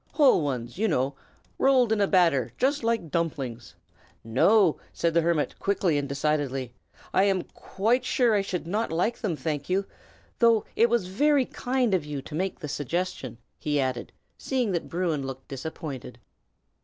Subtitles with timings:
[0.13, 1.13] "Whole ones, you know,
[1.59, 3.75] rolled in a batter, just like dumplings?"
[4.23, 6.73] "No!" said the hermit, quickly and decidedly.
[7.13, 9.85] "I am quite sure I should not like them, thank you,
[10.39, 14.89] though it was very kind of you to make the suggestion!" he added, seeing that
[14.89, 16.17] Bruin looked disappointed.